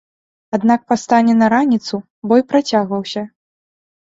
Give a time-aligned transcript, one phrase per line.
[0.57, 2.01] Аднак па стане на раніцу
[2.33, 3.21] бой працягваўся.